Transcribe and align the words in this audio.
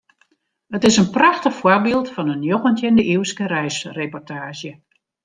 It 0.77 0.83
is 0.89 0.97
in 1.01 1.09
prachtich 1.17 1.57
foarbyld 1.59 2.09
fan 2.15 2.31
in 2.35 2.41
njoggentjinde-iuwske 2.45 3.45
reisreportaazje. 3.53 4.73